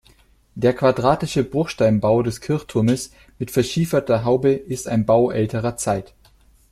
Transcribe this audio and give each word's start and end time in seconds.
Der 0.55 0.73
quadratische 0.73 1.43
Bruchsteinbau 1.43 2.23
des 2.23 2.41
Kirchturmes 2.41 3.11
mit 3.37 3.51
verschieferter 3.51 4.23
Haube 4.25 4.53
ist 4.53 4.87
ein 4.87 5.05
Bau 5.05 5.29
älterer 5.29 5.77
Zeit. 5.77 6.15